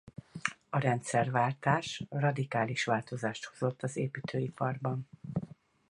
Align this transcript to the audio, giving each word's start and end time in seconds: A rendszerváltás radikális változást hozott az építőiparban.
A 0.69 0.79
rendszerváltás 0.79 2.03
radikális 2.09 2.83
változást 2.85 3.45
hozott 3.45 3.83
az 3.83 3.95
építőiparban. 3.97 5.07